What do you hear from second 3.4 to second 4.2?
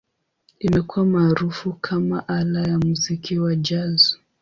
Jazz.